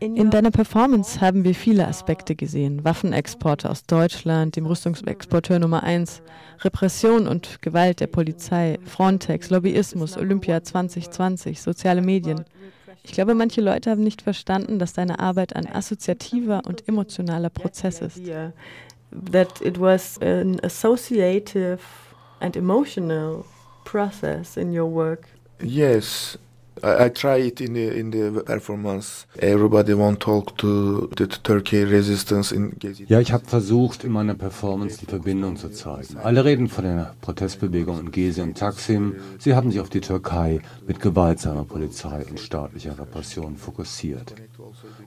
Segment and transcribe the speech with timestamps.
[0.00, 2.84] In deiner Performance haben wir viele Aspekte gesehen.
[2.84, 6.22] Waffenexporte aus Deutschland, dem Rüstungsexporteur Nummer eins,
[6.60, 12.44] Repression und Gewalt der Polizei, Frontex, Lobbyismus, Olympia 2020, soziale Medien.
[13.02, 18.00] Ich glaube, manche Leute haben nicht verstanden, dass deine Arbeit ein assoziativer und emotionaler Prozess
[18.00, 18.20] ist.
[19.32, 21.78] That it was an associative
[22.40, 23.44] and emotional
[23.84, 25.26] process in your work.
[25.62, 26.38] Yes,
[26.82, 29.26] I, I try it in the in the performance.
[29.38, 33.04] Everybody want talk to the Turkey resistance in Gezi.
[33.08, 36.16] Ja, ich habe versucht, in meiner Performance die Verbindung zu zeigen.
[36.22, 39.14] Alle reden von der Protestbewegung in Gezi und Taksim.
[39.38, 44.34] Sie haben sich auf die Türkei mit gewaltsamer Polizei und staatlicher Repression fokussiert.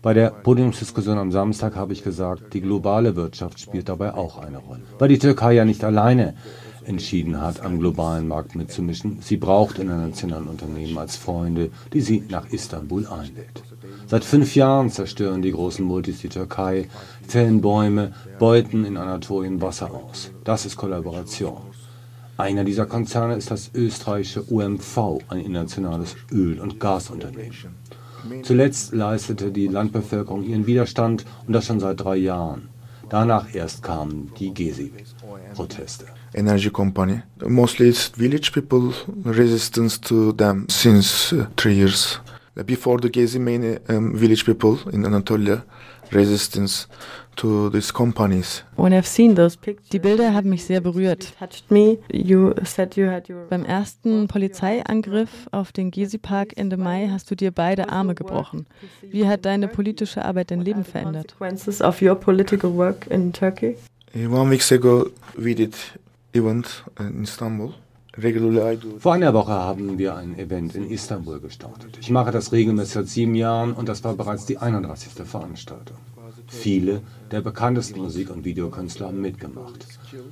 [0.02, 4.58] Bei der Podiumsdiskussion am Samstag habe ich gesagt, die globale Wirtschaft spielt dabei auch eine
[4.58, 4.82] Rolle.
[5.00, 6.36] Weil die Türkei ja nicht alleine
[6.86, 9.20] entschieden hat, am globalen Markt mitzumischen.
[9.22, 13.64] Sie braucht internationale Unternehmen als Freunde, die sie nach Istanbul einlädt.
[14.08, 16.90] Seit fünf Jahren zerstören die großen Multis die Türkei,
[17.28, 20.32] fällen Bäume, beuten in Anatolien Wasser aus.
[20.44, 21.58] Das ist Kollaboration.
[22.38, 27.54] Einer dieser Konzerne ist das österreichische UMV, ein internationales Öl- und Gasunternehmen.
[28.44, 32.70] Zuletzt leistete die Landbevölkerung ihren Widerstand und das schon seit drei Jahren.
[33.12, 36.06] Danach erst kamen die Gezi-Proteste.
[36.34, 37.24] Energy company.
[37.46, 38.94] Mostly it's village people
[39.26, 42.22] resistance to them since uh, three years.
[42.66, 45.66] Before the Gezi, many um, village people in Anatolia
[46.12, 46.88] resistance
[47.38, 48.64] to these companies.
[48.76, 51.34] When I've seen those pictures, Die Bilder haben mich sehr berührt.
[51.40, 51.98] touched me.
[52.12, 57.36] You said you had your Beim ersten Polizeiangriff auf den Gezi-Park Ende Mai hast du
[57.36, 58.66] dir beide Arme gebrochen.
[59.02, 61.36] Wie hat deine politische Arbeit dein Leben verändert?
[61.38, 63.76] consequences of your political work in Turkey.
[64.16, 65.76] Uh, One weeks ago, we did
[66.34, 67.74] event in Istanbul.
[69.00, 71.98] Vor einer Woche haben wir ein Event in Istanbul gestartet.
[72.02, 75.14] Ich mache das regelmäßig seit sieben Jahren und das war bereits die 31.
[75.26, 75.96] Veranstaltung.
[76.48, 79.86] Viele der bekanntesten Musik- und Videokünstler haben mitgemacht.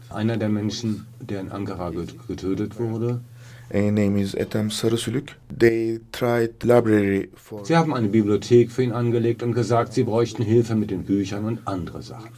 [0.09, 3.21] Einer der Menschen, der in Ankara get- getötet wurde,
[7.64, 11.45] sie haben eine Bibliothek für ihn angelegt und gesagt, sie bräuchten Hilfe mit den Büchern
[11.45, 12.30] und andere Sachen.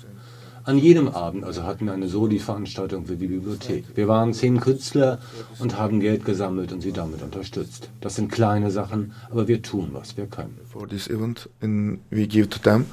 [0.63, 3.85] An jedem Abend also hatten wir eine Soli-Veranstaltung für die Bibliothek.
[3.95, 5.19] Wir waren zehn Künstler
[5.59, 7.89] und haben Geld gesammelt und sie damit unterstützt.
[7.99, 10.57] Das sind kleine Sachen, aber wir tun, was wir können.
[10.71, 12.85] for this event and we give to them.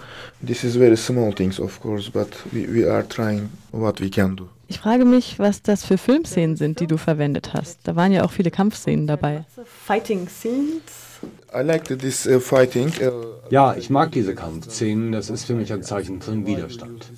[0.43, 4.35] This is very small things, of course, but we, we are trying what we can
[4.37, 4.49] do.
[4.69, 7.81] Ich frage mich, was das für Filmszenen sind, die du verwendet hast.
[7.85, 9.45] Da waren ja auch viele Kampfszenen dabei.
[9.65, 11.09] Fighting scenes.
[11.53, 12.93] I liked this uh, fighting.
[13.01, 17.11] Uh, Ja, ich mag diese Kampfszenen, das ist für mich ein Zeichen von Widerstand.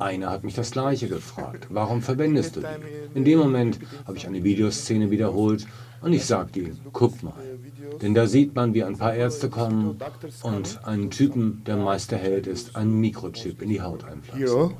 [0.00, 3.18] Einer hat mich das gleiche gefragt, warum verwendest du die?
[3.18, 5.66] In dem Moment habe ich eine Videoszene wiederholt
[6.00, 7.34] und ich sagte ihm, guck mal.
[8.02, 9.96] Denn da sieht man, wie ein paar Ärzte kommen
[10.42, 14.74] und einen Typen, der Meisterheld ist, einen Mikrochip in die Haut einpflanzen.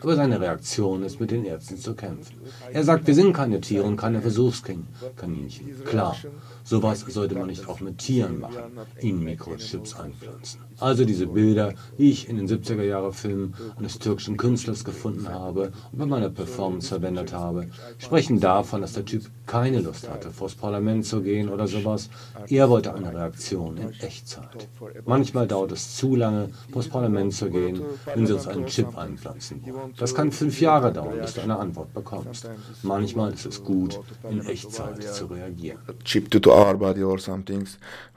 [0.00, 2.36] Aber seine Reaktion ist, mit den Ärzten zu kämpfen.
[2.72, 5.84] Er sagt, wir sind keine Tiere und keine Versuchskaninchen.
[5.84, 6.16] Klar,
[6.64, 8.56] sowas sollte man nicht auch mit Tieren machen,
[9.00, 10.60] ihnen Mikrochips einpflanzen.
[10.78, 15.72] Also diese Bilder, die ich in den 70er Jahre Filmen eines türkischen Künstlers gefunden habe
[15.92, 17.68] und bei meiner Performance verwendet habe,
[17.98, 22.08] sprechen davon, dass der Typ keine Lust hatte, vors Parlament zu gehen oder sowas.
[22.48, 24.68] Er wollte eine Reaktion in Echtzeit.
[25.04, 27.82] Manchmal dauert es zu lange, vors Parlament zu gehen,
[28.14, 29.92] wenn sie uns einen Chip einpflanzen wollen.
[29.98, 32.48] Das kann fünf Jahre dauern, bis du eine Antwort bekommst.
[32.82, 35.78] Manchmal ist es gut, in Echtzeit zu reagieren.
[36.04, 37.66] chip to, our body or something.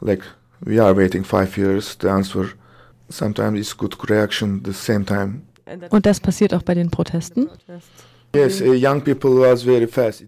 [0.01, 0.23] Like
[0.59, 2.49] we are waiting five years to answer.
[3.09, 5.41] Sometimes it's good reaction the same time.
[5.65, 7.49] And that Und das passiert auch bei den Protesten?
[8.35, 10.25] Yes, uh, young people was very fast.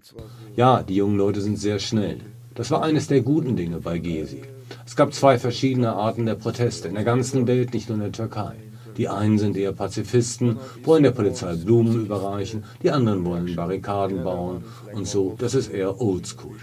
[0.55, 2.19] Ja, die jungen Leute sind sehr schnell.
[2.55, 4.43] Das war eines der guten Dinge bei Gezi.
[4.85, 8.13] Es gab zwei verschiedene Arten der Proteste in der ganzen Welt, nicht nur in der
[8.13, 8.55] Türkei.
[8.95, 14.63] Die einen sind eher Pazifisten, wollen der Polizei Blumen überreichen, die anderen wollen Barrikaden bauen
[14.93, 15.35] und so.
[15.37, 16.55] Das ist eher oldschool.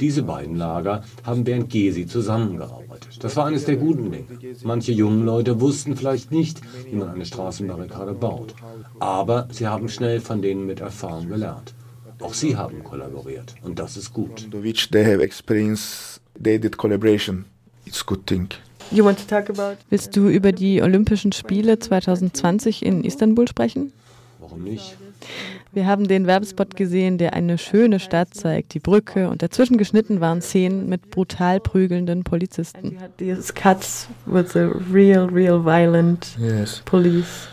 [0.00, 3.22] Diese beiden Lager haben während Gezi zusammengearbeitet.
[3.22, 4.26] Das war eines der guten Dinge.
[4.62, 6.60] Manche jungen Leute wussten vielleicht nicht,
[6.90, 8.54] wie man eine Straßenbarrikade baut.
[8.98, 11.74] Aber sie haben schnell von denen mit Erfahrung gelernt.
[12.20, 14.48] Auch sie haben kollaboriert und das ist gut.
[19.90, 23.92] Willst du über die Olympischen Spiele 2020 in Istanbul sprechen?
[24.40, 24.96] Warum nicht?
[25.72, 30.20] Wir haben den Werbespot gesehen, der eine schöne Stadt zeigt, die Brücke, und dazwischen geschnitten
[30.20, 32.96] waren Szenen mit brutal prügelnden Polizisten.
[33.18, 36.80] these cuts with the real, real violent Yes.
[36.86, 37.48] police.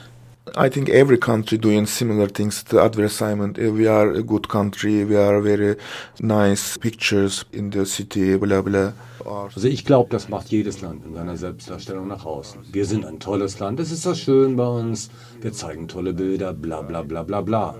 [0.57, 2.63] I think every country doing similar things.
[2.69, 5.75] The advertisement, uh, we are a good country, we are very
[6.19, 8.93] nice pictures in the city, bla bla.
[9.25, 12.61] Also ich glaube, das macht jedes Land in seiner Selbstdarstellung nach außen.
[12.71, 15.09] Wir sind ein tolles Land, es ist so schön bei uns,
[15.41, 17.75] wir zeigen tolle Bilder, bla bla bla bla bla.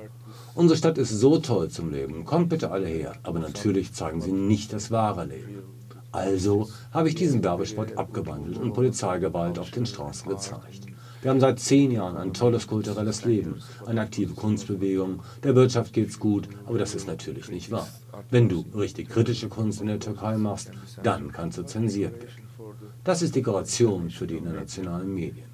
[0.55, 4.31] Unsere Stadt ist so toll zum Leben, kommt bitte alle her, aber natürlich zeigen sie
[4.31, 5.63] nicht das wahre Leben.
[6.13, 10.85] Also habe ich diesen Werbespot abgewandelt und Polizeigewalt auf den Straßen gezeigt.
[11.21, 16.19] Wir haben seit zehn Jahren ein tolles kulturelles Leben, eine aktive Kunstbewegung, der Wirtschaft geht's
[16.19, 17.89] gut, aber das ist natürlich nicht wahr.
[18.31, 20.71] Wenn du richtig kritische Kunst in der Türkei machst,
[21.03, 22.47] dann kannst du zensiert werden.
[23.03, 25.49] Das ist Dekoration für die internationalen Medien.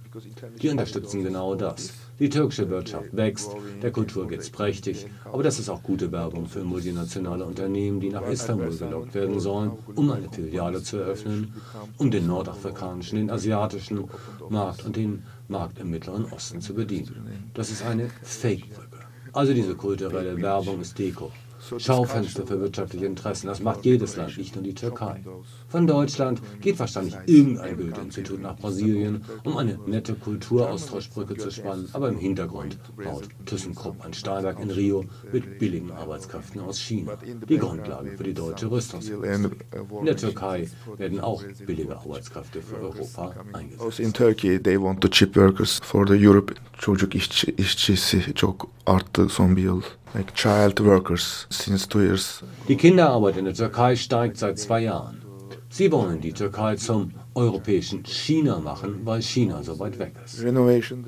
[0.61, 1.91] Die unterstützen genau das.
[2.21, 3.49] Die türkische Wirtschaft wächst,
[3.81, 8.27] der Kultur geht's prächtig, aber das ist auch gute Werbung für multinationale Unternehmen, die nach
[8.27, 11.51] Istanbul gelockt werden sollen, um eine Filiale zu eröffnen,
[11.97, 14.07] um den nordafrikanischen, den asiatischen
[14.49, 17.49] Markt und den Markt im Mittleren Osten zu bedienen.
[17.55, 18.99] Das ist eine Fake-Brücke.
[19.33, 21.31] Also diese kulturelle Werbung ist Deko.
[21.77, 23.47] Schaufenster für wirtschaftliche Interessen.
[23.47, 25.23] Das macht jedes Land, nicht nur die Türkei.
[25.67, 32.09] Von Deutschland geht wahrscheinlich irgendein Goethe-Institut nach Brasilien, um eine nette Kulturaustauschbrücke zu spannen, aber
[32.09, 37.17] im Hintergrund baut ThyssenKrupp ein Stahlwerk in Rio mit billigen Arbeitskräften aus China.
[37.47, 39.51] Die Grundlage für die deutsche Rüstungsindustrie.
[39.99, 43.99] In der Türkei werden auch billige Arbeitskräfte für Europa eingesetzt.
[43.99, 46.53] In Turkey they want the cheap workers for the Europe.
[46.77, 49.81] Çocuk işçi, işçisi çok arttı son bir yıl.
[50.13, 52.43] Like child workers since two years.
[52.67, 55.21] Die Kinderarbeit in der Türkei steigt seit zwei Jahren.
[55.69, 60.43] Sie wollen die Türkei zum europäischen China machen, weil China so weit weg ist.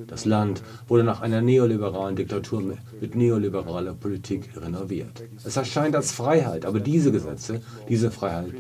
[0.07, 5.21] Das Land wurde nach einer neoliberalen Diktatur mit, mit neoliberaler Politik renoviert.
[5.44, 8.53] Es erscheint als Freiheit, aber diese Gesetze, diese Freiheit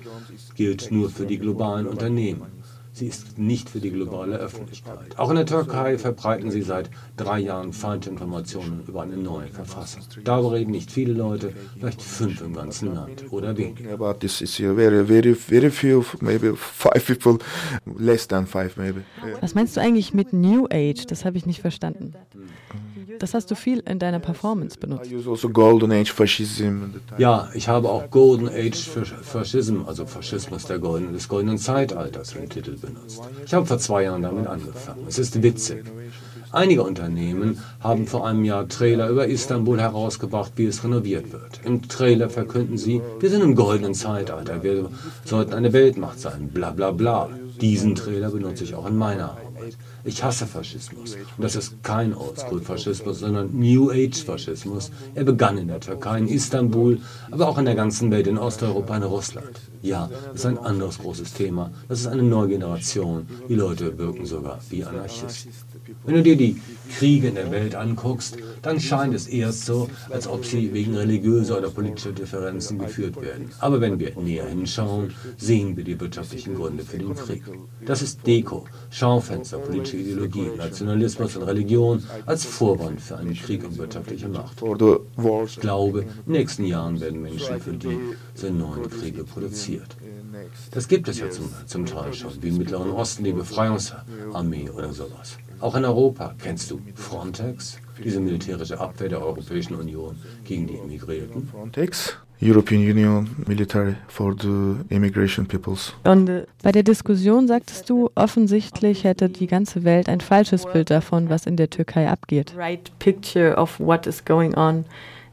[0.55, 2.62] gilt nur für die globalen Unternehmen.
[2.95, 5.17] Sie ist nicht für die globale Öffentlichkeit.
[5.17, 10.03] Auch in der Türkei verbreiten sie seit drei Jahren Falschinformationen über eine neue Verfassung.
[10.23, 13.93] Darüber reden nicht viele Leute, vielleicht fünf im ganzen Land oder weniger.
[13.93, 17.39] About this issue, very, very, very few, maybe five people,
[17.97, 19.01] less than five, maybe.
[19.41, 21.07] Was meinst du eigentlich mit New Age?
[21.07, 22.13] Das habe ich nicht verstanden.
[23.19, 25.11] Das hast du viel in deiner Performance benutzt.
[25.27, 26.95] Also Golden Age Fascism.
[27.17, 28.89] Ja, ich habe auch Golden Age
[29.21, 33.21] Fascism, also Faschismus der Golden, des goldenen Zeitalters im Titel benutzt.
[33.45, 35.05] Ich habe vor zwei Jahren damit angefangen.
[35.07, 35.83] Es ist witzig.
[36.53, 41.61] Einige Unternehmen haben vor einem Jahr Trailer über Istanbul herausgebracht, wie es renoviert wird.
[41.65, 44.87] Im Trailer verkünden sie, wir sind im goldenen Zeitalter, wir
[45.25, 47.29] sollten eine Weltmacht sein, bla bla bla.
[47.59, 49.77] Diesen Trailer benutze ich auch in meiner Arbeit.
[50.05, 51.15] Ich hasse Faschismus.
[51.15, 54.91] Und das ist kein Oldschool-Faschismus, sondern New Age-Faschismus.
[55.15, 56.99] Er begann in der Türkei, in Istanbul,
[57.31, 59.61] aber auch in der ganzen Welt, in Osteuropa, in Russland.
[59.83, 61.69] Ja, das ist ein anderes großes Thema.
[61.89, 63.27] Das ist eine neue Generation.
[63.49, 65.51] Die Leute wirken sogar wie Anarchisten.
[66.05, 66.61] Wenn du dir die
[66.97, 71.57] Kriege in der Welt anguckst, dann scheint es erst so, als ob sie wegen religiöser
[71.57, 73.49] oder politischer Differenzen geführt werden.
[73.59, 77.43] Aber wenn wir näher hinschauen, sehen wir die wirtschaftlichen Gründe für den Krieg.
[77.85, 83.77] Das ist Deko, Schaufenster, politische Ideologie, Nationalismus und Religion als Vorwand für einen Krieg um
[83.77, 84.61] wirtschaftliche Macht.
[84.61, 89.25] Ich glaube, in den nächsten Jahren werden Menschen für diese neuen Kriege
[89.77, 89.97] produziert.
[90.71, 94.91] Das gibt es ja zum, zum Teil schon, wie im Mittleren Osten die Befreiungsarmee oder
[94.91, 95.37] sowas.
[95.59, 101.47] Auch in Europa kennst du Frontex, diese militärische Abwehr der Europäischen Union gegen die Immigrierten.
[101.47, 105.93] Frontex, European Union Military for the Immigration Peoples.
[106.03, 111.45] Bei der Diskussion sagtest du, offensichtlich hätte die ganze Welt ein falsches Bild davon, was
[111.45, 112.53] in der Türkei abgeht.
[112.57, 114.83] Right picture of what is going on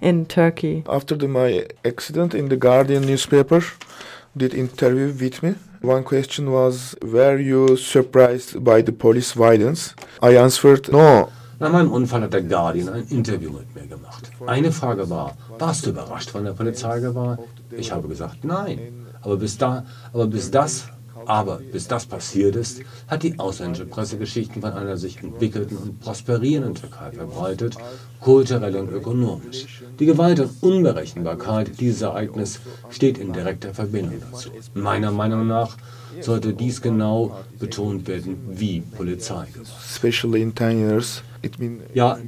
[0.01, 0.85] in Turkey.
[0.87, 3.63] After the, my accident in the Guardian newspaper,
[4.37, 5.55] did interview with me.
[5.83, 9.95] One question was, were you surprised by the police violence?
[10.23, 11.29] I answered, no.
[11.59, 14.31] Nach meinem Unfall hat der Guardian ein Interview mit mir gemacht.
[14.47, 17.41] Eine Frage war, warst du überrascht von der Polizeigewalt?
[17.71, 19.07] Ich habe gesagt, nein.
[19.21, 20.85] Aber bis, da, aber bis das
[21.27, 26.01] aber bis das passiert ist, hat die ausländische Presse Geschichten von einer sich entwickelten und
[26.01, 27.77] prosperierenden Türkei verbreitet,
[28.21, 29.83] kulturell und ökonomisch.
[29.99, 32.61] Die Gewalt und Unberechenbarkeit dieses Ereignisses
[32.91, 34.51] steht in direkter Verbindung dazu.
[34.75, 35.77] Meiner Meinung nach
[36.21, 39.69] sollte dies genau betont werden wie Polizeigewalt.
[41.95, 42.19] Ja,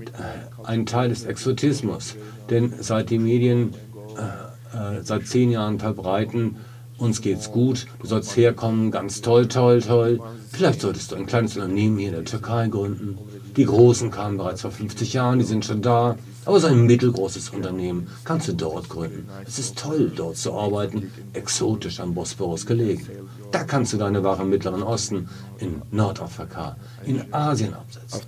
[0.65, 2.17] ein Teil des Exotismus,
[2.49, 3.75] denn seit die Medien
[4.17, 6.57] äh, äh, seit zehn Jahren verbreiten,
[7.03, 10.21] uns geht's gut, du sollst herkommen, ganz toll, toll, toll.
[10.51, 13.19] Vielleicht solltest du ein kleines Unternehmen hier in der Türkei gründen.
[13.57, 16.17] Die Großen kamen bereits vor 50 Jahren, die sind schon da.
[16.45, 19.29] Aber so ein mittelgroßes Unternehmen kannst du dort gründen.
[19.47, 23.07] Es ist toll, dort zu arbeiten, exotisch am Bosporus gelegen.
[23.53, 25.29] Da kannst du deine Ware im Mittleren Osten,
[25.59, 28.21] in Nordafrika, in Asien absetzen.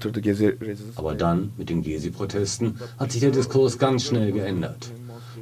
[0.96, 4.90] Aber dann, mit den Gezi-Protesten, hat sich der Diskurs ganz schnell geändert.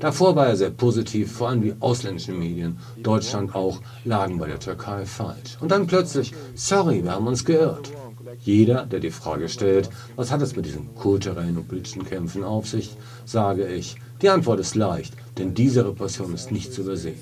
[0.02, 4.58] Davor war er sehr positiv, vor allem die ausländischen Medien, Deutschland auch, lagen bei der
[4.58, 5.56] Türkei falsch.
[5.60, 7.92] Und dann plötzlich, sorry, wir haben uns geirrt.
[8.40, 12.66] Jeder, der die Frage stellt, was hat es mit diesen kulturellen und politischen Kämpfen auf
[12.66, 17.20] sich, sage ich, die Antwort ist leicht, denn diese Repression ist nicht zu übersehen.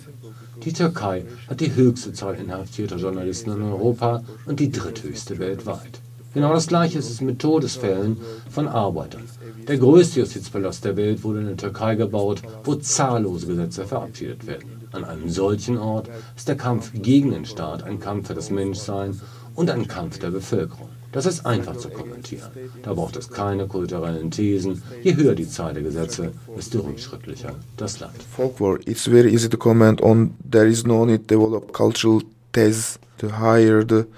[0.64, 6.00] Die Türkei hat die höchste Zahl inhaftierter Journalisten in Europa und die dritthöchste weltweit.
[6.32, 8.18] Genau das gleiche ist es mit Todesfällen
[8.50, 9.24] von Arbeitern.
[9.66, 14.80] Der größte Justizpalast der Welt wurde in der Türkei gebaut, wo zahllose Gesetze verabschiedet werden.
[14.92, 19.20] An einem solchen Ort ist der Kampf gegen den Staat ein Kampf für das Menschsein
[19.54, 20.88] und ein Kampf der Bevölkerung.
[21.12, 22.50] Das ist einfach zu kommentieren.
[22.82, 24.82] Da braucht es keine kulturellen Thesen.
[25.02, 28.22] Je höher die Zahl der Gesetze, desto rückschrittlicher das Land.
[28.22, 30.34] Folklore, it's very easy to comment on.
[30.48, 32.22] There is no need to develop cultural
[32.52, 32.98] theses.
[33.18, 34.08] The higher the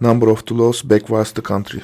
[0.00, 1.82] number of laws backwards the country.